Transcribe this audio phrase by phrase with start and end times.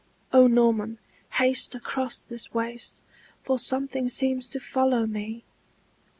[0.33, 0.97] "O Norman,
[1.33, 3.03] haste across this waste
[3.43, 5.43] For something seems to follow me!"